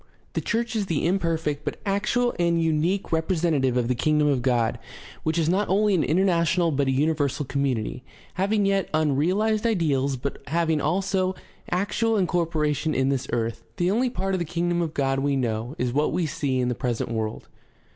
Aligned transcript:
The 0.33 0.41
church 0.41 0.75
is 0.75 0.87
the 0.87 1.05
imperfect 1.05 1.63
but 1.63 1.79
actual 1.85 2.33
and 2.39 2.59
unique 2.59 3.11
representa 3.11 3.61
tive 3.61 3.77
of 3.77 3.87
the 3.87 3.93
Kingdom 3.93 4.29
of 4.29 4.41
God, 4.41 4.79
which 5.21 5.37
is 5.37 5.47
not 5.47 5.69
only 5.69 5.93
an 5.93 6.03
international 6.03 6.71
but 6.71 6.87
a 6.87 6.91
universal 6.91 7.45
community, 7.45 8.03
having 8.33 8.65
yet 8.65 8.89
unrealized 8.95 9.63
ideals, 9.67 10.15
but 10.17 10.39
having 10.47 10.81
also 10.81 11.35
actual 11.69 12.17
incorporation 12.17 12.95
in 12.95 13.09
this 13.09 13.27
earth. 13.31 13.63
The 13.77 13.91
only 13.91 14.09
part 14.09 14.33
of 14.33 14.39
the 14.39 14.43
Kingdom 14.45 14.81
of 14.81 14.95
God 14.95 15.19
we 15.19 15.35
know 15.35 15.75
is 15.77 15.93
what 15.93 16.11
we 16.11 16.25
see 16.25 16.59
in 16.59 16.67
the 16.69 16.73
present 16.73 17.11
world. 17.11 17.47